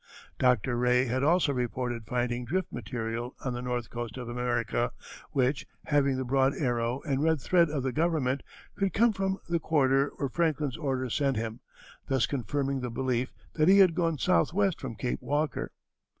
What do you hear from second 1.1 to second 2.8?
also reported finding drift